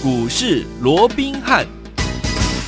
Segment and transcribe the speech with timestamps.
[0.00, 1.77] 股市罗宾汉。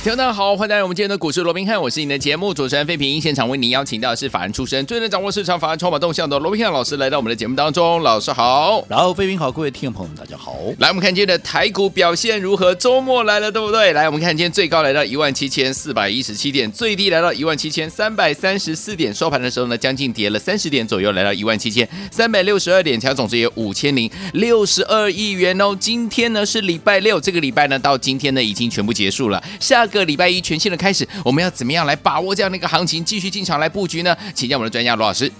[0.03, 3.21] 听众好，欢迎来到我们今天的股市罗宾汉，我是你的节目主持人费平。
[3.21, 8.01] 现场为您邀请到的是法人出身、最能掌握市场法案筹码动向的罗宾汉老师来到我们的节目当中。
[8.01, 10.55] 老师好，然后费平好，各位听众朋友们大家好。
[10.79, 12.73] 来，我们看今天的台股表现如何？
[12.73, 13.93] 周末来了，对不对？
[13.93, 25.77] 来，我们看今天最高来到一万七千四百一十七点，最低来到一万七千三百三十四点，收盘的时候呢，将近跌了三十点左右，来到一万七千三百六十二点，成交总值有五千零六十二亿元哦。
[25.79, 34.17] 今天呢是礼拜六，这个礼拜呢到今天呢已经全部结束了，下个礼拜一全新的开始，我们要怎么样来把握这样的一个行情，继续进场来布局呢？
[34.33, 35.31] 请教我们的专家罗老师。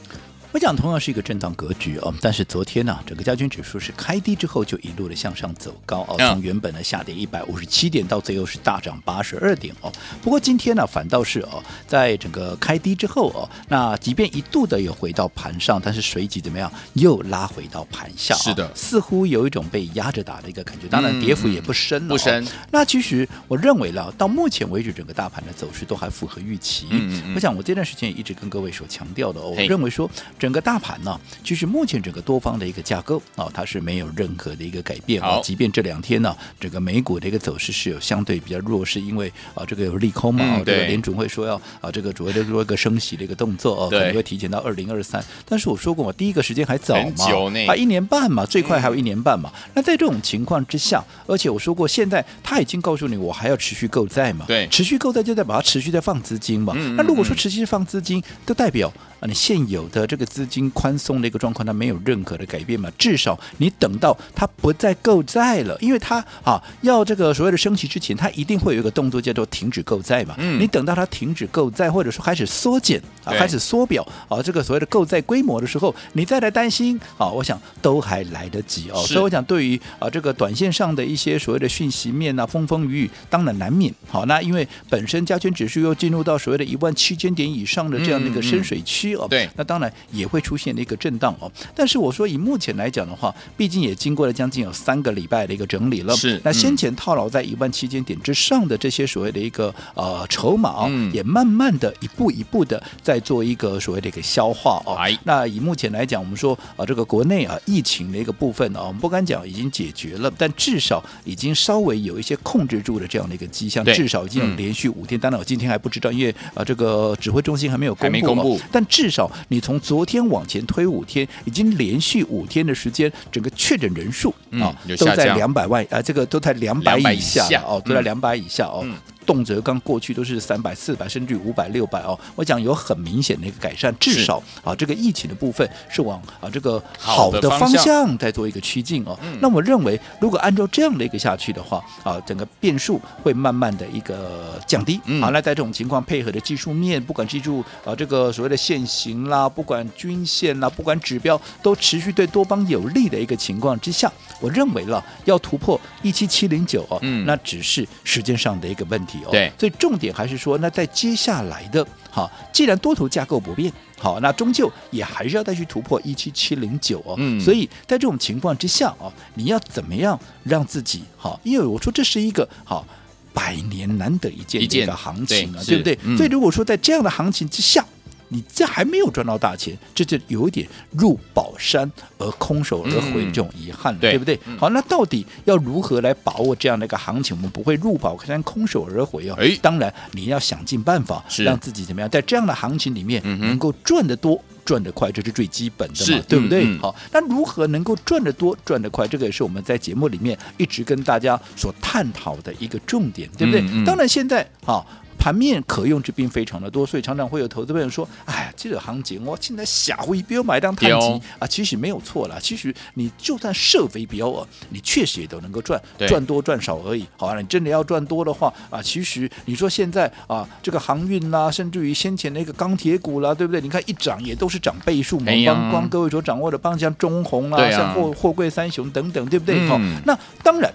[0.54, 9.90] 我讲同样是一个震荡格局哦，但是昨天呢、啊，整个加权指数是开低之后就一路的向上走高哦，从原本的下跌一百五十七点到最后是大涨八十二点哦。
[10.22, 18.40] 不过今天呢，反倒是哦，在整个开低之后哦，那即便一度的有回到盘上，但是随即怎么样又拉回到盘下、哦？
[18.44, 20.88] 是的，似乎有一种被压着打的一个感觉。
[20.90, 22.46] 当然跌幅也不深、哦嗯，不深。
[22.72, 26.88] 那其实我认为了，到目前为止整个大盘的走势都还符合预期。
[26.90, 27.36] 嗯嗯，嗯。
[27.36, 30.12] 我想我这段时间也一直跟各位所强调的哦，我认为说
[30.42, 31.22] 整个大盘呢。
[31.44, 35.40] 其实目前整个多方的一个架构啊，它是没有任何的一个改变啊。
[35.44, 40.88] 即便这两天呢，整个美股的一个走势是有相对比较弱势，因为啊，这个有利空嘛，嗯、对吧？
[40.88, 45.24] 联准会说要啊，这个主要的做一个升息的一个动作哦，可能会提前到二零二三。
[45.46, 47.26] 但是我说过嘛，第一个时间还早嘛，
[47.68, 49.52] 啊，一年半嘛，最快还有一年半嘛。
[49.54, 56.74] 嗯、那在这种情况之下，而且我说过，现在他已经告诉你，我还要持续购债嘛，对，持续购债就在把它持续在放资金嘛。
[56.76, 61.22] 嗯、那如果说持续放资金，就代表啊，你现有的这个资金宽松。
[61.22, 62.90] 的一个状况，它没有任何的改变嘛？
[62.98, 70.34] 至少你等到它不再购债了，因为它啊要这个所谓的升息之前，它一定会有一个动作叫做停止购债嘛。
[70.40, 79.04] 嗯，你等到它停止购债，或者说开始缩减啊，开始缩表啊，这个所谓的购债规模的时候，你再来担心啊，我想都还来得及哦。
[79.06, 83.94] 所以我想，对于啊这个短线上的一些所谓的讯息面啊，风风雨雨，当然难免。
[84.08, 90.98] 好，那因为本身加权指数又进入到所谓的一万七千点以上的这样的一个深水区哦，对，那当然也会出现一个。
[91.02, 96.16] 震荡哦，但是我说以目前来讲的话，毕竟也经过了将近有三个礼拜的一个整理了。
[96.16, 104.94] 是，那先前套牢在一万七千点之上的这些所谓的一个呃筹码啊，嗯、也慢慢的一步一步的在做一个所谓的一个消化哦。
[104.94, 113.84] 哎、那以目前来讲，我们说啊，这个国内啊疫情的一个部分啊，我们不敢讲已经解决了，但至少已经稍微有一些控制住的这样的一个迹象。
[113.86, 118.60] 至少已经有连续五天，嗯、当然我今天还不知道，因为啊这个指挥中心还没有公布，还没公布。
[118.72, 120.82] 但至少你从昨天往前推。
[120.92, 124.30] 五天已经连续五天的时间，整个确诊人数
[124.60, 128.86] 啊、嗯、都在两百万啊，这个都在两百以下哦，都在两百以下哦。
[129.22, 132.20] 嗯动辄刚过去都是三百、四百，甚至五百、六百哦。
[132.36, 139.18] 我讲有很明显的一个改善，至少啊，这个疫情的部分是往啊这个好的方向在做一个趋近哦。
[139.40, 145.00] 那我认为，如果按照这样的一个下去的话啊，整个变数会慢慢的一个降低。
[145.22, 159.11] 好，那在这种情况配合的技术面，不管记住啊这个所谓的线型啦，不管均线啦，不管指标都持续对多方有利的一个情况之下，我认为了要突破一七七零九哦，那只是时间上的一个问题。
[159.32, 167.16] 对，所以重点还是说，那在接下来的，好，既然多头架构不变，好，那终究也还是要再去突破一七七零九哦。
[167.18, 171.40] 嗯，所以在这种情况之下哦，你要怎么样让自己好？
[171.44, 172.86] 因为我说这是一个好
[173.34, 176.00] 百年难得一见的一个行情啊，对，对不对？
[176.04, 177.86] 嗯，所以如果说在这样的行情之下，
[178.34, 184.40] 你这还没有赚到大钱，这就有一点入宝山而空手而回这种遗憾了，嗯、对不对？
[184.46, 187.36] 嗯、好，那到底要如何来把握这样的一个行情？
[187.36, 189.36] 我们不会入宝山空手而回哦。
[189.38, 196.64] 哎，当然你要想尽办法让自己怎么样，在这样的行情里面能够赚得多、赚得快，这是最基本的嘛，对不对？
[196.64, 199.06] 嗯嗯、好，那如何能够赚得多、赚得快？
[199.06, 203.62] 这个也是我们在节目里面一直跟大家所探讨的一个重点，对不对？
[203.84, 204.88] 当然现在好。
[205.22, 217.06] 盘面可用之兵非常的多，所以常常会有投资朋友说：“哎呀，这个行情我现在下回不要买当探基啊。”其实没有错啦，其实你就算设飞镖啊，你确实也都能够赚，赚多赚少而已。
[217.18, 223.62] 好啊，你真的要赚多的话啊，其实你说现在啊，这个航运啦，甚至于先前那个钢铁股啦，对不对？
[223.62, 225.32] 你看一涨也都是涨倍数嘛。
[225.46, 229.68] 光光各位所掌握的，帮像中红啊，像货货柜三雄等等，对不对？
[229.68, 230.74] 好，那当然，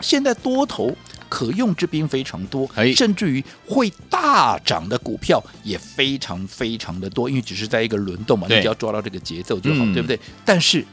[0.00, 0.92] 现在多头。
[1.32, 10.20] 可用之兵非常多，甚至于会大涨的股票也非常非常的多，因为只是在一个轮动嘛，你只要抓到这个节奏就好，对不对？
[10.44, 10.84] 但是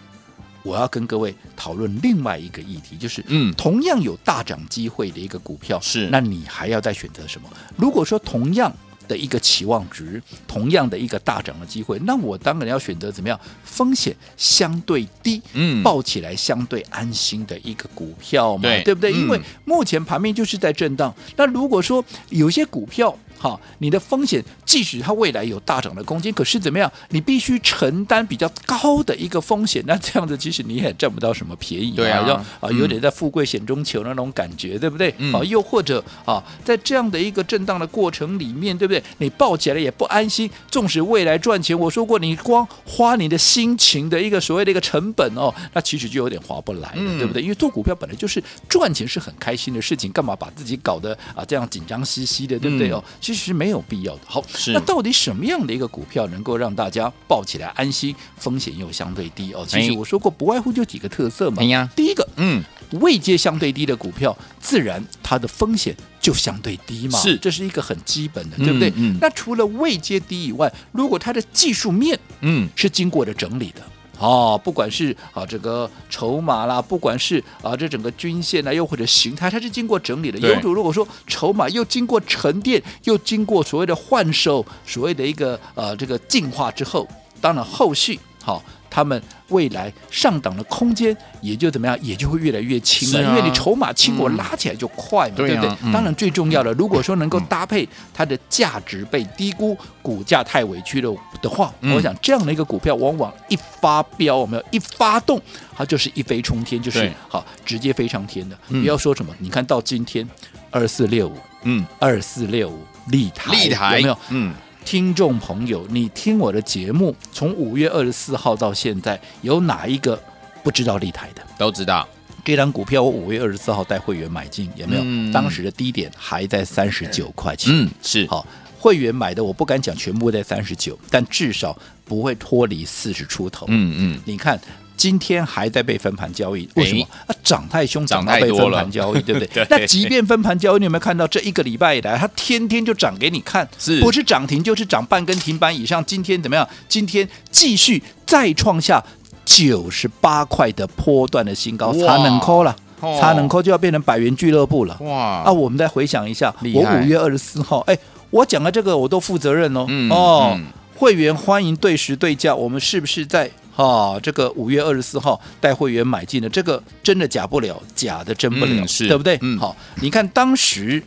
[0.64, 6.08] 我要跟各位讨论另外一个议题，就是嗯，同样有大涨机会的一个股票，是。
[6.10, 7.50] 那你还要再选择什么？
[7.76, 8.74] 如果说同样
[9.10, 13.38] 的一个期望值，同样的一个大涨的机会，那我当然要选择怎么样？
[13.66, 19.12] 风险相对低，嗯，抱起来相对安心的一个股票嘛，对，对不对？
[19.12, 21.14] 嗯、因为目前盘面就是在震荡。
[21.36, 26.92] 那如果说有些股票，好，你的风险即使它未来有大涨的空间，可是怎么样？
[27.10, 32.44] 你必须承担比较高的一个风险，那这样子其实你也占不到什么便宜，对啊，
[32.78, 35.10] 有点在富贵险中求那种感觉，嗯、对不对？
[35.32, 39.02] 啊，又或者啊，在这样的一个震荡的过程里面，对不对？
[39.20, 47.42] 你抱起来也不安心，纵使未来赚钱，我说过，你光花你的心情的一个所谓的一个成本哦，那其实就有点划不来了，嗯、对不对？
[47.42, 53.02] 因为做股票本来就是赚钱是很开心的事情，干嘛把自己搞得啊这样紧张兮兮的，对不对哦？
[53.30, 54.22] 嗯其实是没有必要的。
[54.26, 59.64] 好，是那到底什么样的一个股票能够让大家抱起来安心，风险又相对低哦？
[59.68, 61.58] 其实我说过，不外乎就几个特色嘛。
[61.62, 67.20] 哎呀，第一个，嗯，位阶相对低的股票，自然它的风险就相对低嘛。
[67.20, 68.92] 是，这是一个很基本的，对不对？
[68.96, 69.16] 嗯。
[69.22, 73.84] 那除了位阶低以外，如果它的技术面，嗯，是经过了整理的。
[74.20, 80.38] 哦，不管是啊这个筹码啦，不管是啊这整个均线啊，又或者形态，它是经过整理的。
[80.40, 87.08] 有主如果说筹码又经过沉淀，又经过所谓的换手，所谓的一个呃这个进化之后，
[87.42, 88.58] 当然后续好。
[88.58, 95.78] 哦他们未来上档的空间也就怎么样，也就会越来越轻了，啊、因为你筹码轻，我拉起来就快嘛，嗯、对不对？
[95.84, 105.42] 嗯、当然最重要的，如果说能够搭配它的价值被低估，股价太委屈了的话，嗯、我想这样的一个股票，往往一发飙，我们一发动，
[105.76, 108.58] 它就是一飞冲天，就是好直接飞上天的。
[108.68, 110.28] 不要说什么，你看到今天
[110.72, 114.20] 二四六五，嗯，二四六五立台，立台有没有？
[114.30, 114.54] 嗯。
[114.90, 120.20] 听众朋友，你听我的节目，从五月二十四号到现在，有哪一个
[120.64, 121.44] 不知道立台的？
[121.60, 122.10] 都知道。
[122.44, 125.04] 这张股票我五月二十四号带会员买进，有没有？
[125.06, 127.72] 嗯、当时的低点还在三十九块钱。
[127.72, 128.26] 嗯，是。
[128.26, 128.44] 好，
[128.80, 133.68] 会员买的我不敢讲全部在三十九，但至少不会脱离四十出头。
[133.70, 134.60] 嗯嗯，你看。
[135.00, 137.08] 今天还在被分盘交易，为什么？
[137.26, 139.48] 啊，涨太凶，涨到被分盘交易， 对不对？
[139.48, 146.04] 对，那即便分盘交易，你有没有看到这一个礼拜以来，它天天就涨给你看，是不是涨停就是涨半根停板以上？
[146.04, 146.68] 今天怎么样？
[146.90, 149.02] 今天继续再创下
[149.46, 154.98] 九十八块的波段的新高，差能扣了，差能扣就要变成百元俱乐部了。
[155.00, 155.44] 哇！
[155.46, 157.98] 啊，我们再回想一下，我五月二十四号，哎，
[158.32, 159.86] 我讲的这个我都负责任哦。
[159.88, 160.66] 嗯、哦，嗯、
[160.98, 163.50] 会员欢迎对时对价，我们是不是在？
[163.80, 169.40] 哦，这个五月二十四号带会员买进的，这个真的假不了，假的真不了，嗯、是对不对？
[169.42, 171.02] 嗯，好，你看当时，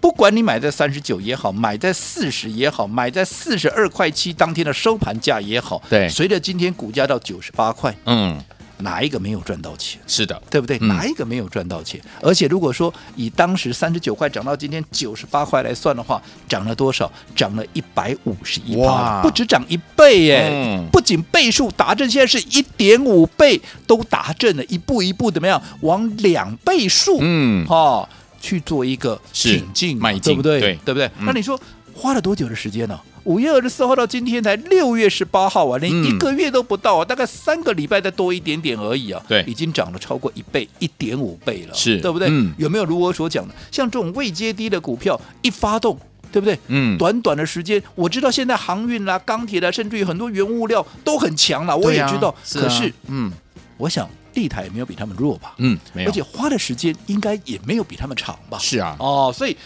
[0.00, 8.42] 不管你买在三十九也好，买在四十也好，买在四十二块七当天的收盘价也好，对，随着今天股价到九十八块，嗯。
[8.78, 10.00] 哪一个没有赚到钱？
[10.06, 10.78] 是的，对不对？
[10.80, 12.00] 嗯、哪一个没有赚到钱？
[12.22, 17.10] 而且如果说以当时三十九块涨到今天九十八块来算的话，涨了多少？
[17.34, 20.48] 涨了一百五十一趴，不止涨一倍耶！
[20.52, 25.60] 嗯、不仅倍数达阵，现在是一点五倍都达阵了，一步一步怎么样？
[25.80, 28.08] 往两倍数，嗯，哈、哦，
[28.40, 30.60] 去做一个挺进，迈进，对不对？
[30.60, 31.06] 对，对不对？
[31.18, 31.60] 嗯、那你说
[31.94, 32.98] 花了多久的时间呢？
[33.24, 39.22] 五月二十四号到今天才六月十八号啊，连一个月都不到啊，嗯、大概三个礼拜再多一点点而已啊。
[39.28, 42.28] 对，已经涨了超过一倍，一点五倍了，是对不对？
[42.30, 45.98] 嗯、有没有如我所讲的，像这种未接低的股票一发动，
[46.32, 46.58] 对不对？
[46.68, 52.34] 嗯，短短的时间，我知道现在航运啦、钢铁啦，甚至于很多原物料都很强了，我也知道。
[52.54, 53.30] 可是，嗯，
[53.76, 54.08] 我想
[54.38, 55.54] 立台也没有比他们弱吧？
[55.58, 58.58] 嗯，没有，而且花的时间应该也没有比他们长吧？
[58.58, 59.56] 是啊，哦，所以。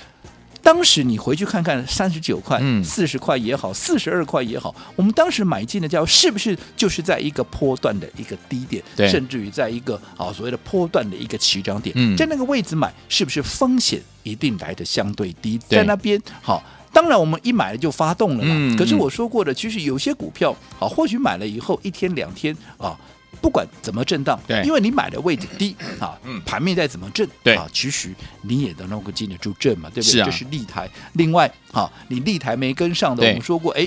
[0.64, 15.58] 当时你回去看看，三十九块、四十块也好，四十二块也好，我们当时买进的价是不是就是在一个波段的一个低点，对甚至于在一个啊所谓的波段的一个起涨点，嗯、在那个位置买，是不是风险一定来的相对低？
[15.68, 16.62] 对在那边好，
[16.92, 18.54] 当然我们一买了就发动了嘛。
[18.56, 22.96] 嗯、可是我说过的，其实有些股票啊，或许买了以后一天两天啊。
[23.42, 28.08] 不管怎么震荡，对，因为你买的位置低啊，盘面再怎么震，对啊，其实
[28.42, 30.22] 你也能够经得住震嘛，对不对？
[30.22, 30.88] 这是立台。
[31.14, 33.86] 另外啊，你立台没跟上的，我们说过，哎，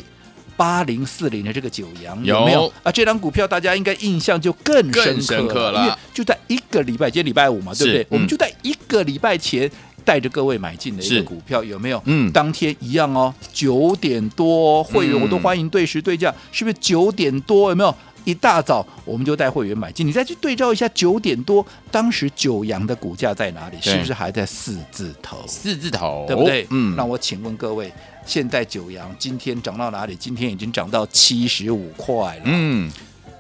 [0.58, 2.92] 八零四零的这个九阳有没有啊？
[2.92, 8.06] 这张股票大家应该印象就更深刻了，因为就在一个礼拜，今天礼拜五嘛，对不对？
[8.10, 9.72] 我们就在一个礼拜前
[10.04, 12.02] 带着各位买进的一个股票，有没有？
[12.06, 17.70] 嗯，当天一样哦，九点多会员我都欢迎对时对价，是不是九点多？
[17.70, 17.96] 有没有？
[18.26, 23.78] 一大早我们就带会员买进，你再去对照一下九点多，当时九阳的股价在哪里？
[23.80, 25.38] 是不是还在四字头？
[25.48, 26.68] 四字头，对不对？
[26.72, 26.96] 嗯。
[26.96, 27.94] 那我请问各位，
[28.26, 30.16] 现在九阳今天涨到哪里？
[30.16, 32.44] 今天已经涨到七十五块了。
[32.46, 32.92] 嗯。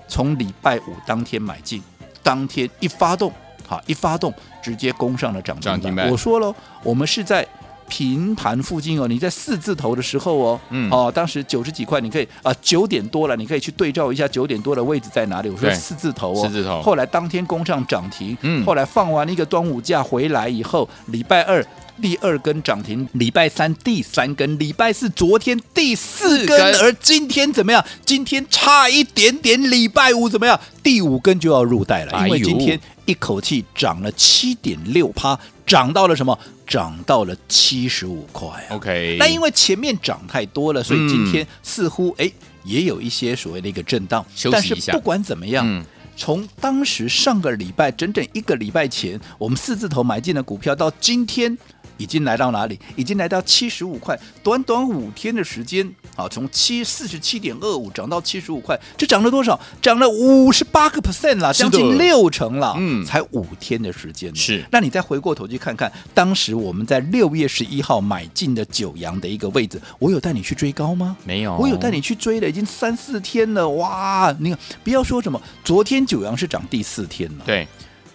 [0.07, 1.81] 从礼拜五当天买进，
[2.21, 3.33] 当天一发动，
[3.67, 6.09] 好，一发动直接攻上了涨停板。
[6.11, 7.45] 我说了，我们是在
[7.87, 15.49] 平盘附近哦，你在四字头的时候哦，嗯哦，当时九十几块，你可以啊九点多了，你可以去对照一下九点多的位置在哪里。
[15.49, 21.65] 我说四字头哦，四字头后来当天攻上涨停，嗯后来放完一个端午假回来以后，礼拜二。
[22.01, 27.81] 第二根涨停，礼拜三第三根，礼拜四昨天第四根，四根而今天怎么样？
[28.05, 30.59] 今天差一点点，礼拜五怎么样？
[30.83, 36.37] 第五根就要入袋了，因为今天一口气涨了七点六趴，涨到了什么？
[36.67, 38.75] 涨到了七十五块啊。
[38.75, 42.31] OK，那因为前面涨太多了，所以今天似乎哎
[42.63, 44.25] 也有一些所谓的一个震荡。
[44.35, 45.65] 休息但是不管怎么样。
[45.67, 45.85] 嗯
[46.17, 51.57] 从当时上个礼拜整整一个礼拜前，我们四字头买进的股票，到今天
[51.97, 52.79] 已经来到哪里？
[52.95, 59.59] 已经来到七十五块，短短五天的时间，啊，从七四十七点二五涨到七十五块，这涨了多少？
[59.81, 62.75] 涨了五十八个 percent 了，将近六成了。
[62.77, 64.33] 嗯才五天的时间。
[64.35, 71.15] 是那你再回过头去看看，当时我们在六月十一号买进的九阳的一个位置，我有带你去追高吗？
[71.23, 74.35] 没有，我有带你去追了，已经三四天了，哇！
[74.39, 77.67] 你看，不要说什么，昨天九阳是涨第四天了，对，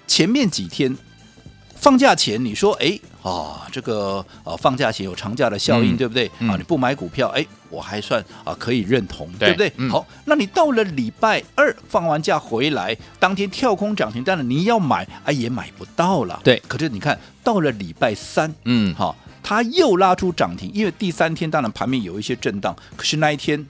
[0.07, 0.97] 前面几天
[1.77, 6.31] 放假前你说，哎啊，这个呃放假前有长假的效应，嗯对不对？
[6.39, 6.51] 嗯。
[6.51, 9.73] 啊，你不买股票，哎，我还算啊可以认同，对对不对？
[9.77, 9.91] 嗯。
[9.91, 16.63] 好，那你到了礼拜二放完假回来，当天跳空涨停，当然你要买，哎也买不到了，对。
[16.67, 23.67] 可是你看到了礼拜三，嗯，好，它又拉出涨停，因为第三天当然盘面有一些震荡，可是那一天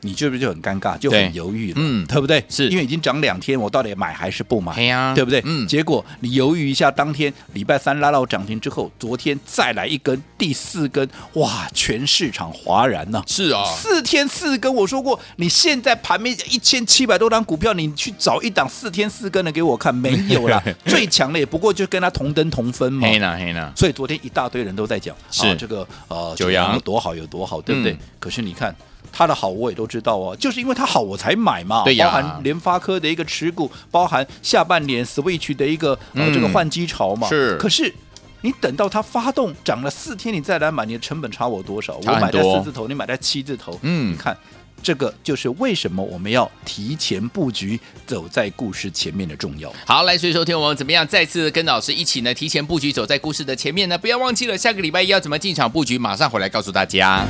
[0.00, 2.44] 你是不是就很尴尬，就很犹豫了，嗯对不对？
[2.48, 4.74] 是因为已经涨两天，我到底买还是不买？
[4.74, 5.42] 对呀对不对？
[5.44, 20.62] 嗯结果你犹豫一下，当天礼拜三拉到涨停之后，昨天再来一根，第四根，哇，全市场哗然呐、是啊，四天四根，我说过，你现在盘面一千七百多张股票，你去找一档四天四根的给我看，没有啦。
[20.86, 23.06] 最强的也不过就跟他同登同分嘛。
[23.08, 27.92] 黑呢黑呢，所以昨天一大堆人都在讲，是啊、这个呃九阳有多好有多好，对不对？
[27.92, 28.74] 嗯可是你看
[29.12, 31.84] 它的好，我也都知道哦，就是因为它好我才买嘛。
[31.84, 37.28] 对呀包含联发科的一个持股，包含下半年 Switch 的一个这个换机潮嘛。
[37.28, 37.94] 是可是。
[38.42, 41.98] 你等到它发动涨了四天，你再来买，你的成本差我多少？
[42.00, 43.76] 差很我买在四字头，你买在七字头。
[43.82, 44.36] 嗯你看
[44.80, 49.72] 这个就是为什么我们要提前布局，走在故事前面的重要。
[49.84, 53.98] 好，来，所以收听我们怎么样再次跟老师一起呢，提前布局走在故事的前面呢？
[53.98, 57.26] 不要忘记了，下个礼拜一要怎么进场布局，马上回来告诉大家。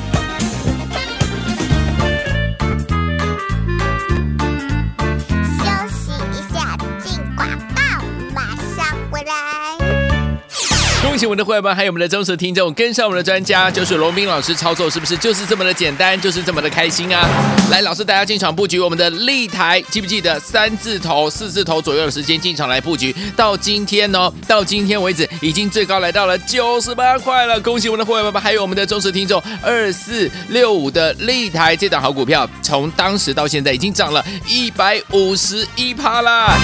[11.17, 17.27] 恭喜我们的会员们，还有我们的忠实听众，跟上我们的专家，就是罗斌老师操作，是不是就是这么的简单，就是这么的开心啊？
[17.71, 23.17] 来，老师大家进场布局我们的立台，记不记得三字头、四字头左右的时间进场来布局？
[23.35, 27.59] 到今天呢，到今天为止，已经最高来到了九十八块了。
[27.61, 36.59] 恭喜我们的会员们，还有我们的忠实听众，二四六五的立台这档好股票，从当时到现在已经涨了一百五十一趴啦。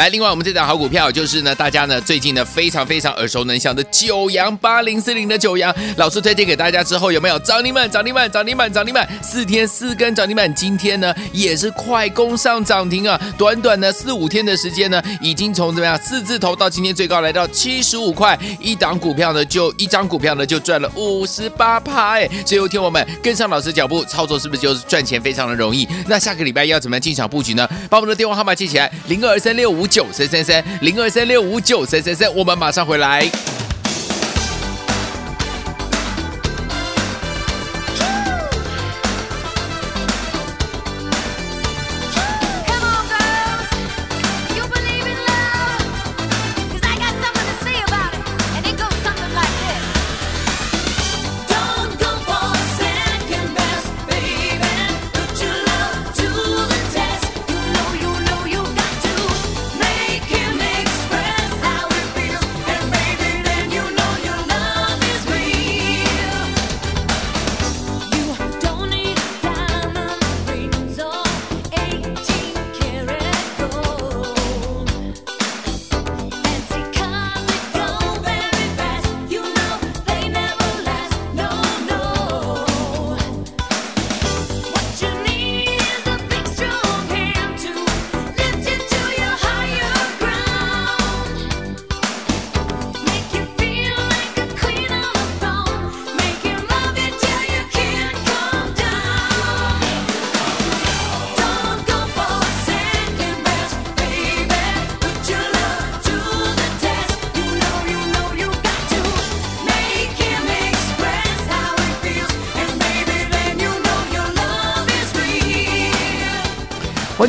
[0.00, 7.90] 来，另外我们这档好股票就是呢，大家呢最近呢非常非常耳熟能详的九阳八零四零的九阳，老师推荐给大家之后有没有涨停板？
[7.90, 13.20] 涨停板，涨停板，涨停板，四天四根涨停板，今天呢也是快攻上涨停啊！
[13.36, 22.26] 短短的四五天的时间呢，已经从怎么样四字头到今天最高来到七十五块，一档股票呢就一张股票呢就赚了五十八趴哎！
[22.46, 25.86] 所以听我们跟上老师脚步操作，是不是就是赚钱非常的容易？
[26.08, 27.68] 那下个礼拜要怎么样进场布局呢？
[27.90, 33.28] 把我们的电话号码记起来，零二三六五九三三三，零二三六五九三三三，我们马上回来。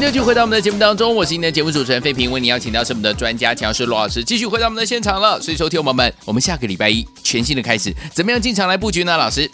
[0.02, 5.40] 欢迎继续回到我们的节目当中，我是您的节目主持人费平，为你邀请到是我们的专家强势罗老师，继续回到我们的现场了。
[5.40, 9.16] 所以，收听我们，我们下个礼拜一全新的开始，怎么样进场来布局呢？
[9.16, 9.48] 老师，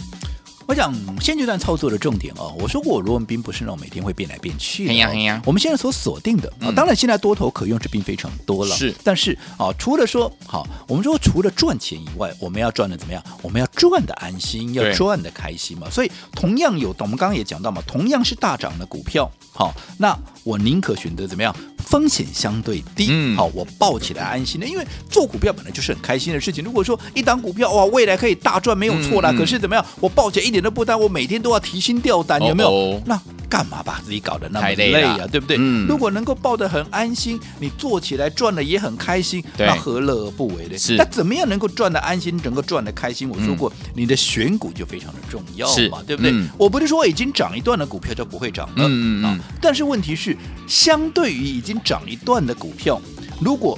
[0.67, 4.93] 我想现阶段操作的重点哦，我说过罗文斌不是那种每天会变来变去的、哦。
[4.93, 13.23] 哎呀哎呀，我们现在所锁定的啊、哦，当然现在多头可用之兵非常多了，是，但是啊，除了说好，我们说除了赚钱以外，我们要赚的怎么样？
[13.41, 15.89] 我们要赚的安心，要赚的开心嘛。
[15.89, 19.31] 所以同样有，我们刚刚也讲到嘛，同样是大涨的股票。
[19.53, 21.55] 好，那我宁可选择怎么样？
[21.89, 26.63] 风险相对低，嗯，好，我抱起来安心的，因为做股票本来就是很开心的事情。
[26.63, 29.31] 如果说一档股票哇，未来可以大赚，没有错啦。
[29.31, 29.85] 可是怎么样？
[30.01, 32.69] 我抱起来一点都不担，我每天都要提心吊胆，有没有？
[32.69, 35.17] 哦哦那干嘛把自己搞得那么累啊？
[35.17, 35.57] 累对不对？
[35.59, 40.77] 嗯、如果能够抱得很安心，你做起来赚的也很开心，那何乐而不为呢？
[40.77, 40.95] 是。
[40.95, 43.29] 那怎么样能够赚得安心，能够赚得开心？
[43.29, 46.31] 我说过，嗯、你的选股就非常的重要嘛，对不对？
[46.31, 49.39] 嗯、我不是说已经涨一段的股票就不会涨了，嗯嗯啊。
[49.61, 50.35] 但是问题是，
[50.67, 53.01] 相对于已经涨一段的股票，
[53.39, 53.77] 如果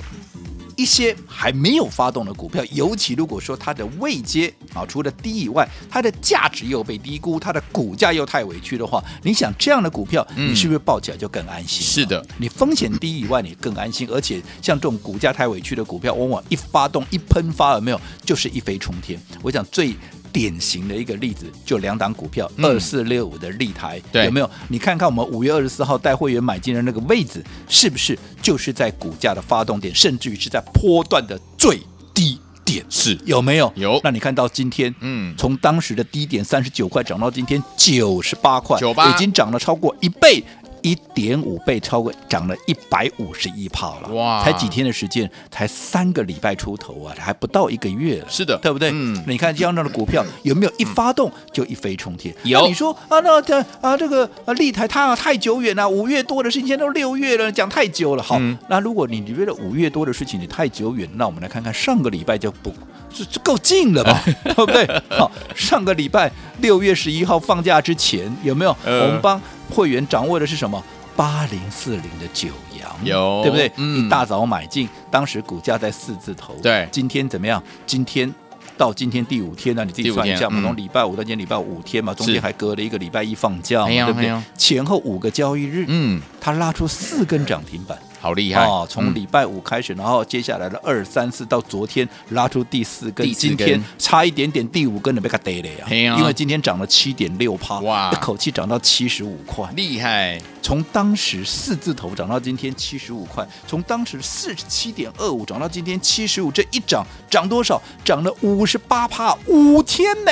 [0.80, 11.86] 一些还没有发动的股票，尤其如果说它的位阶啊，除了低以外，它的价值又被低估，它的股价又太委屈的话，你想这样的股票，你是不是抱起来就更安心？
[11.86, 19.20] 是的，你风险低以外，你更安心，而且像这种股价太委屈的股票，往往一发动一喷发，有没有就是一飞冲天？
[19.44, 19.94] 我想最。
[20.32, 24.50] 典型的一个例子，就两档股票，二四六五的立台，对，有没有？
[24.68, 31.80] 你看看我们五月二十四号带会员买进的那个位置，是不是就是在股价的发动点，甚至于是在波段的最
[32.14, 32.86] 低点？
[32.90, 33.72] 是有没有？
[33.76, 34.00] 有。
[34.04, 40.44] 那你看到今天，嗯，从当时的低点三十九块涨到今天九十八块，九八已经涨了超过一倍。
[40.82, 44.44] 一点五倍，超过涨了一百五十一趴了，哇！
[44.44, 48.90] 才几天的时间，才三个礼拜出头啊，还不到一个月了，是的，对不对？
[48.92, 52.34] 嗯，你看这样的股票有没有一发动就一飞冲天？
[52.44, 52.68] 有。
[52.68, 58.24] 你说啊，那这啊这个啊立台它太久远了，五月多的事情，现在都六月了，讲太久了。
[58.24, 62.74] 好，嗯、那如果你你觉得五月多的事情你太久远，那我们来看看上个礼拜就不
[63.14, 64.22] 这这够近了吧？
[64.44, 64.88] 对不对？
[65.10, 68.76] 好，上个礼拜六月十一号放假之前有没有？
[68.86, 69.42] 呃、我们帮。
[69.70, 70.84] 会员掌握的是什么？
[71.16, 72.48] 八零四零的九
[72.80, 73.70] 阳，有对不对？
[73.76, 76.56] 嗯，一大早买进，当时股价在四字头。
[76.64, 77.62] 对，今天怎么样？
[77.86, 78.34] 今天
[78.78, 79.84] 到今天第五天呢？
[79.84, 84.34] 你自己算一下嘛，从礼拜五到今天礼拜五天嘛，中间还隔了一个礼拜一放假，对不对？
[84.58, 87.98] 前后五个交易日，嗯，它拉出四根涨停板。
[88.20, 88.86] 好厉害哦！
[88.90, 96.16] 从礼拜五开始，然后接下来的二三四到昨天拉出第四根，今天差一点点第五根的被它逮了呀！
[96.18, 100.40] 因为今天涨了七点六趴，哇，一口气涨到七十五块，厉害！
[100.62, 107.82] 从当时四字头涨到今天七十五块，从当时四十七点二五涨到今天七十五，这一涨涨多少？
[108.04, 110.32] 涨了五十八趴，五天呢？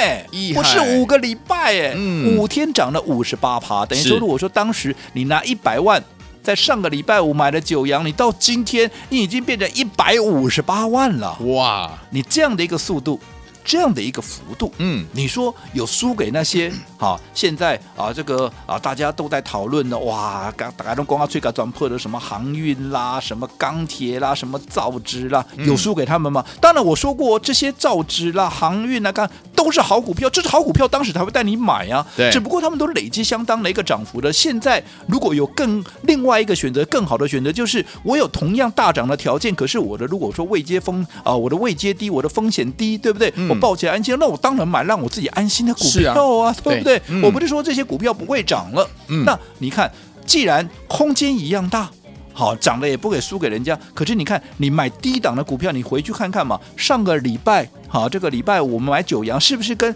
[0.53, 1.95] 不是五个礼拜哎，
[2.35, 6.03] 五天涨了五十八趴，等于说如果说当时你拿一百万。
[6.47, 11.91] 在上个礼拜五买的九阳，你到今天你已经变成一百五十八万了，哇！
[12.11, 13.19] 你这样的一个速度。
[13.67, 17.19] 这样的一个幅度，嗯，你说有输给那些 好？
[17.33, 26.41] 现在啊，这个啊，大家都在讨论的，哇，刚大家都光要追赶转破的什么航运啦，什么钢铁啦，什么造纸啦，有输给他们吗？
[26.47, 32.07] 嗯、当然我说过，这些造纸啦、航运啊，刚都是好股票，这是好股票，当时才会带你买呀、啊。
[32.15, 34.31] 对，只不过他们都累积相当的一个涨幅的。
[34.31, 43.33] 现在如果有更另外一个选择，更好的选择，就是我有同样大涨的条件，可是我的如果说未接风啊，我的未接低，我的风险低，对不对？
[43.35, 47.01] 嗯抱起来安心，那我当然买让我自己安心的股票啊，啊对不对？
[47.21, 49.91] 我不是说这些股票不会涨了，嗯、那你看，
[50.25, 51.89] 既然空间一样大，
[52.33, 53.77] 好涨了也不给输给人家。
[53.93, 56.59] 可是你看，你买低档的股票，你回去看看嘛。
[56.75, 59.93] 上个礼拜，好，这个礼拜我们买九阳，是不是跟？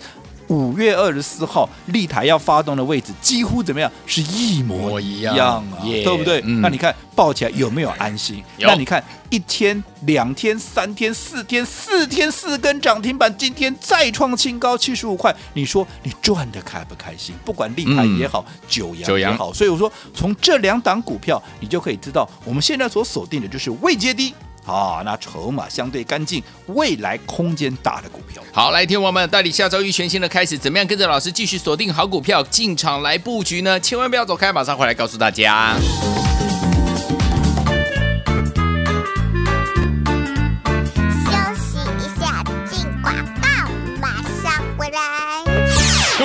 [0.52, 3.90] 五月二十四号，立台要发动的位置几乎怎么样？
[4.06, 6.42] 是一模一样啊，对不对？
[6.44, 8.44] 嗯、那你看抱起来有没有安心？
[8.60, 17.34] 那你看一天、两天、三天、四天、四天四根涨停板，今天再创新高七十五块，你说你赚的开不开心？
[17.46, 24.36] 不管立台也好，嗯、九阳也好，所以我说从这两档股票，你就可以知道我们现在所锁定的就是未接低。
[24.64, 28.42] 好，那筹码相对干净，未来空间大的股票。
[28.54, 33.80] 好，来听我们代理下周一全新的开始，怎么样跟着老师继续锁定好股票进场来布局呢？
[33.80, 35.76] 千万不要走开，马上回来告诉大家。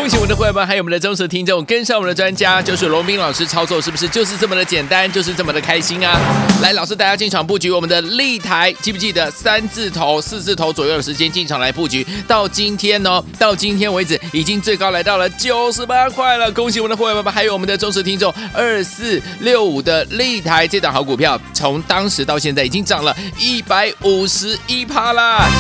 [0.06, 6.16] 恭喜我们的会员们，还有我们的忠实听众，跟上我们的专家，就是罗宾老师操作，是不是就是这么的简单，就是这么的开心啊？
[6.62, 12.06] 来，老师大家进场布局我们的立台，记不记得三字头、四字头左右的时间进场来布局？
[12.28, 16.52] 到今天、哦，到今天为止，已经最高来到了九十八块了。
[16.52, 25.50] 恭喜我们的会员们，还有我们的忠实听众，二四六五的立台这档好股票，从当时到现在已经涨了一百五十一趴啦。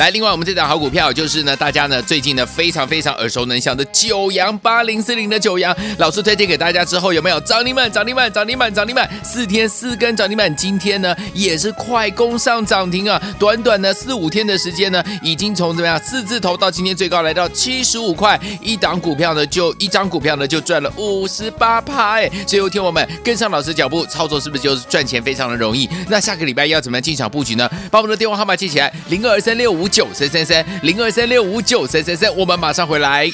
[0.00, 7.92] 来，另外我们这档好股票就是呢，大家呢最近呢非常非常耳熟能详的九阳八零四零的九阳，老师推荐给大家之后有没有涨停板？
[7.92, 8.32] 涨停板？
[8.32, 8.72] 涨停板？
[8.72, 9.06] 涨停板？
[9.22, 13.20] 四天四根涨停板，今天呢也是快攻上涨停啊！
[13.38, 22.26] 短短的四五天的时间呢，已经从怎么样四字头到今天最高来到七十五块，一档股票呢就一张股票呢就赚了五十八趴哎！
[22.46, 25.86] 最后听我们跟上老师脚步操作，是不是就是赚钱非常的容易？
[26.08, 27.70] 那下个礼拜要怎么样进场布局呢？
[27.90, 29.89] 把我们的电话号码记起来，零二三六五。
[29.90, 33.30] 九三三三零二三六五九三三三，我们马上回来。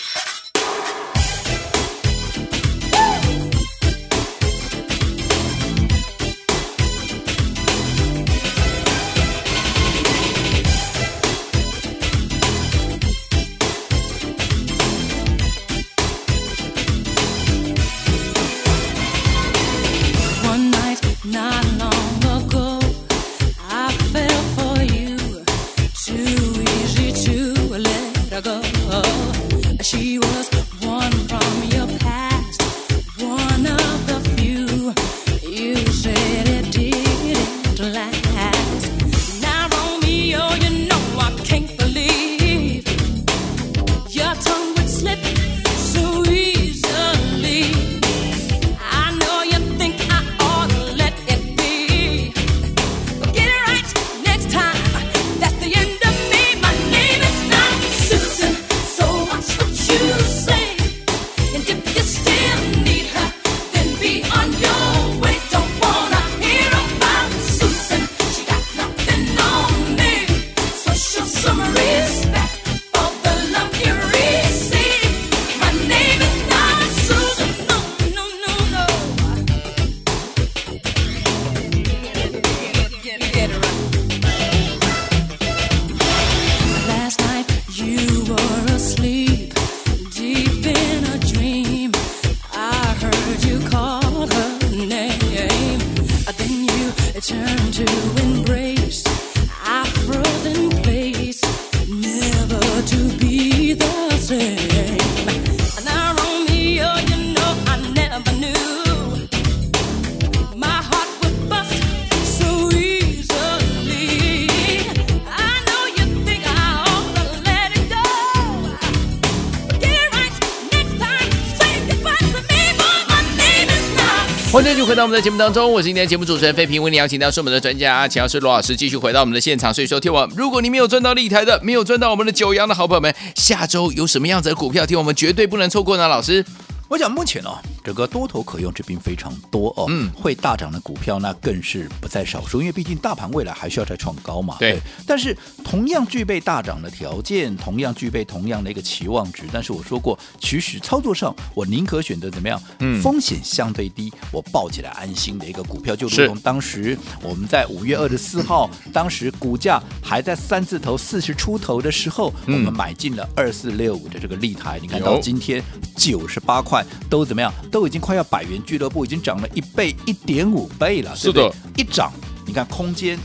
[124.57, 129.73] 欢迎继续回到我们的节目当中，我是今天节目主持人费平，为你邀请到是我们的专家阿强，是罗老师，继续回到我们的现场。
[129.73, 136.09] 所以说，听我，如果你没有赚到立台的，没有赚到我们的九阳的好朋友们，下周有什么样子的股票，听我们绝对不能错过呢？
[136.09, 136.43] 老师。
[136.89, 144.57] 我讲目前哦，整个多头可用之兵非常多哦，嗯，会大涨的股票那更是不在少数，因为毕竟大盘未来还需要再创高嘛。
[144.61, 144.81] 对，对。
[145.05, 152.63] 但是同样具备大涨的条件，同样具备同样的一个期望值，但是我说过，其实操作上我宁可选择怎么样？
[152.79, 165.61] 嗯，风险相对低，我抱起来安心的一个股票，就如同当时我们在五月二十四号，当时股价还在三字头四十出头的时候，嗯、我们买进了二四六五的这个立台，你看到今天
[165.97, 166.76] 九十八块。
[167.09, 167.53] 都怎么样？
[167.71, 171.83] 都已经快要百元俱乐部，已经涨了一倍、一点五倍了，是的，对不对？
[171.83, 172.13] 一涨，
[172.47, 173.19] 你看空间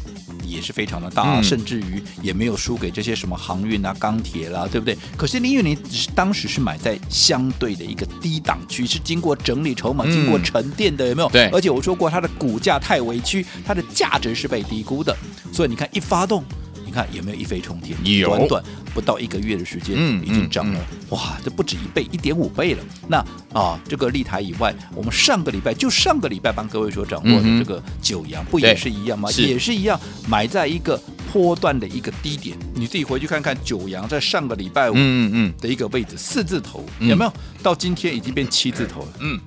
[0.45, 4.97] 也是非常的大，嗯、甚至于也没有输给这些什么航运啊、钢铁啦，对不对？
[5.15, 11.29] 可是因为你只是当时是买在相对的一个低档区，是经过整理筹码、经过沉淀的，有没有？
[11.29, 11.47] 对。
[11.49, 15.15] 而且我说过，它的股价太委屈，它的价值是被低估的，
[15.53, 16.43] 所以你看一发动。
[16.91, 17.97] 你看有没有一飞冲天？
[18.03, 22.83] 有，短短不到一个月的时间，已经涨了，嗯嗯嗯、哇，这不止一倍，一点五倍了。
[23.07, 23.25] 那
[23.57, 29.31] 啊，这个立台以外，我们上个礼拜就上个礼拜帮各位所掌握的这个九阳，不也是一样吗？
[29.37, 31.01] 也是一样，买在一个
[31.31, 32.57] 波段的一个低点。
[32.75, 37.33] 你自己回去看看，九阳在上个礼拜五嗯嗯的一个位置，四字头有没有？
[37.63, 39.07] 到今天已经变七字头了。
[39.19, 39.39] 嗯，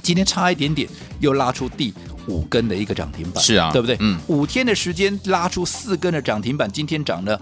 [0.00, 0.88] 今天差一点点
[1.20, 1.92] 又拉出第。
[2.28, 3.96] 五根的一个涨停板，是啊，对不对？
[4.00, 7.40] 嗯，五天的时间拉出四根的涨停板，今天涨了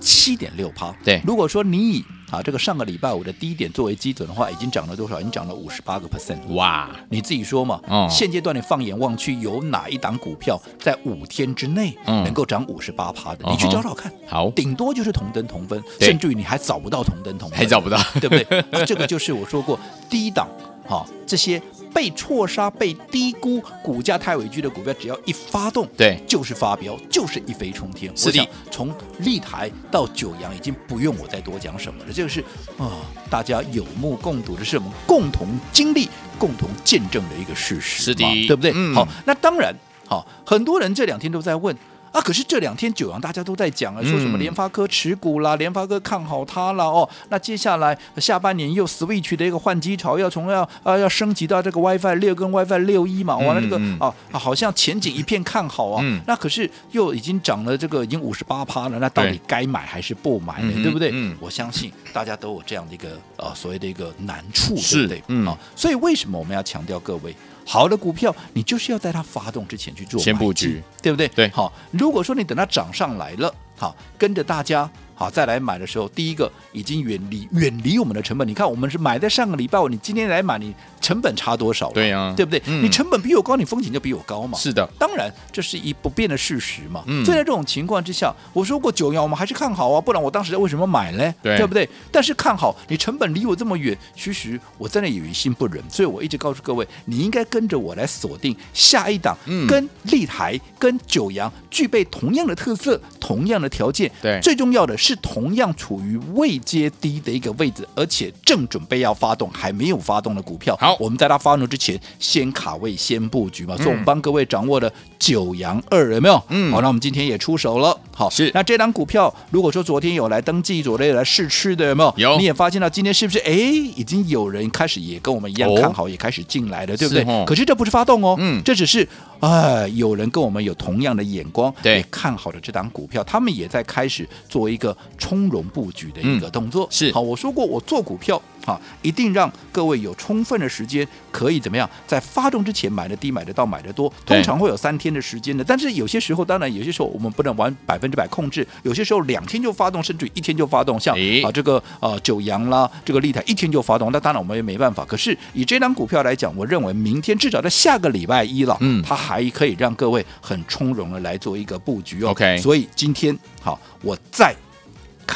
[0.00, 0.94] 七点六趴。
[1.04, 5.20] 对，如果说你以啊，这个上个礼拜五的低点作为基准的话，已经涨了多少？
[5.20, 6.38] 已经涨了五十八个 percent。
[6.54, 7.80] 哇，你自己说嘛。
[7.86, 13.46] 哦现阶段你放眼望去，有哪一档股票在五天之内嗯能够涨五十八趴的？
[13.46, 14.12] 哦你去找找看。
[14.26, 18.60] 好顶多就是同灯同分，甚至于你还找不到同灯同分，还找不到对不对？
[18.72, 19.78] 啊这个就是我说过
[20.10, 20.48] 低档，
[20.86, 21.60] 哈、这些
[21.92, 28.10] 被错杀、被低估、股价太委屈的股票，只要一发动，对就是发飙，就是一飞冲天。
[28.16, 32.12] 是的从立台到九阳，已经不用我再多讲什么了。
[32.12, 32.40] 这个是
[32.78, 38.72] 啊、大家有目共睹的，是我们共同经历、共同见证的一个事实嘛，是的对不对？
[38.74, 39.74] 嗯好，那当然，
[40.06, 41.76] 好，很多人这两天都在问。
[42.16, 42.20] 啊！
[42.22, 47.06] 可是这两天九阳大家都在讲啊，说什么嗯联发科持股啦，联发科看好它了哦。
[47.28, 56.00] 那接下来下半年又 Switch 的一个换机潮，要从要啊要升级到这个 WiFi 六跟 WiFi 六一嘛，完了这个嗯啊啊好像前景一片看好啊。
[56.02, 60.72] 嗯那可是又已经涨了这个已经五十八趴了，那到底该买还是不买呢？
[60.82, 61.10] 对不对？
[61.12, 65.22] 嗯我相信大家都有这样的一个呃所谓的一个难处，对是不对？
[65.28, 67.36] 嗯啊，所以为什么我们要强调各位？
[67.66, 71.28] 好的股票，你就是要在它发动之前去做先布局，对不对？
[71.28, 74.88] 对好，如果说你等它涨上来了，好，跟着大家。
[75.18, 78.46] 好，再来买的时候，第一个已经远离远离我们的成本。
[78.46, 81.90] 你看，我们是买在上个礼拜五，你今天来买，你成本差多少？
[81.92, 82.62] 对呀对不对？
[82.66, 84.58] 嗯你成本比我高，你风险就比我高嘛。
[84.58, 87.02] 是的，当然这是一不变的事实嘛。
[87.06, 91.34] 嗯所以在这种情况之下，我说过九阳，我们还是看好啊，不然我当时为什么买呢？
[91.42, 91.88] 对不对？
[92.12, 95.82] 但是看好，你成本离我这么远，其实我真的有于心不忍。
[95.88, 104.10] 所以我一直告诉各位，你应该跟着我来锁定下一档，嗯跟立台、跟九阳具备同样的特色、同样的条件。
[104.20, 110.76] 对最重要的是是同样处于未接低的一个位置，而且正准备要发动，还没有发动的股票。
[110.80, 113.76] 好我们在它发动之前，先卡位、先布局嘛。
[113.76, 116.42] 所以我们帮各位掌握了九阳二，有没有？
[116.48, 117.95] 嗯好，那我们今天也出手了。
[118.16, 122.14] 好，是那这档股票，如果说昨天有来登记、昨天有来试吃的，有没有？
[122.16, 123.38] 有你也发现到今天是不是？
[123.40, 127.44] 哎，已经有人开始也跟我们一样哦看好，也开始进来了，对不对？
[127.44, 129.06] 可是这不是发动哦，嗯这只是
[129.40, 136.88] 哎，有人跟我们有同样的眼光，对也看好了这档股票，他们也在开始做一个从容布局的一个动作。
[136.90, 145.64] 是好，我说过，我做股票啊，一定让各位有充分的时间可以怎么样，在发动之前买的低、买的到、买的多，通常会有三天的时间的。
[145.64, 155.04] 但是有些时候，当然有些时候我们不能完百分之百控制，有些时候两天就发动，甚至于一天就发动，像啊这个呃九阳啦，这个立台一天就发动，那当然我们也没办法。
[155.04, 162.30] 可是以这张股票来讲，我认为明天至少在下个礼拜一了，嗯它还可以让各位很从容的来做一个布局哦。
[162.30, 164.54] OK 所以今天好，我再。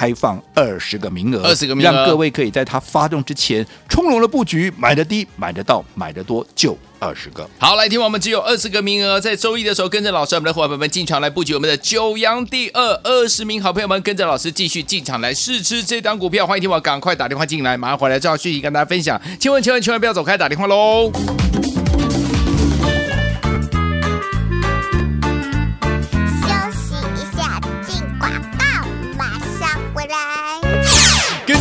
[0.01, 7.47] 开放二十个名额，20个名额让各位可以在它发动之前从容的布局，买得低，买得到，买得多，就二十个。
[7.59, 16.47] 好，来听我们只有二十个名额，在周一的时候跟着老师，我们的伙伴们进场来布局我们的九阳第二，二十名好朋友们跟着老师继续进场来试吃这档股票。
[16.47, 19.21] 欢迎听我赶快打电话进来，马上回来照讯息跟大家分享。
[19.39, 21.13] 千万千万千万不要走开，打电话喽！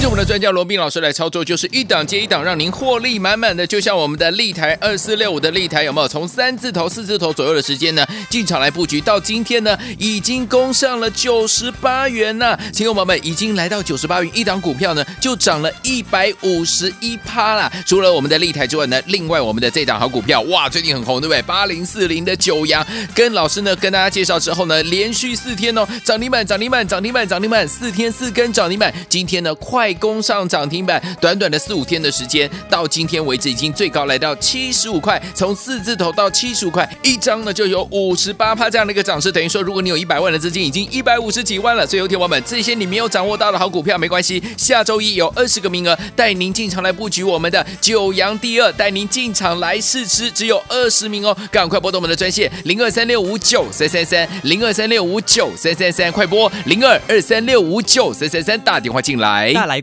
[0.09, 3.65] 我们的专家罗斌老师来操作，就是一档接一档，让您获利满满的。
[3.67, 8.99] 就像我们的立台二四六五的立台，有没有从三字头、四字头左右的时间呢进场来布局？
[8.99, 12.57] 到今天呢，已经攻上了九十八元呢。
[12.73, 17.71] 亲友们已经来到九十八元，一档股票呢就涨了一百五十一趴啦。
[17.85, 21.39] 除了我们的立台之外呢，另外我们的这档好股票，哇，最近很红，对不对？
[21.43, 28.91] 八零四零的九阳，跟老师呢跟大家介绍之后呢，连续四天哦，涨停板、涨停板、涨停板、涨停板，四天四根涨停板。
[29.07, 41.85] 今天呢，快攻上涨停板，短短的四五天的时间，到今天为止已经最高来到七十五块，从四字头到七十五块，一张呢就有五十八趴这样的一个涨势，等于说，如果你有一百万的资金，已经一百五十几万了。
[41.85, 59.51] 所以，有天王们，这些你没有掌握到的好股票没关系，下周一有二十个名额，带您进场来布局我们的九阳第二，带您进场来试吃，只有二十名哦，赶快拨动我们的专线零二三六五九三三三零二三六五九三三三，快拨零二二三六五九三三三，打电话进来。
[59.53, 59.81] 大来